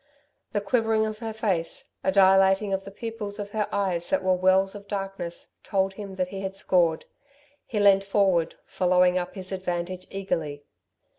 [0.53, 4.33] The quivering of her face, a dilating of the pupils of her eyes that were
[4.33, 7.05] wells of darkness, told him that he had scored.
[7.67, 10.63] He leant forward, following up his advantage, eagerly.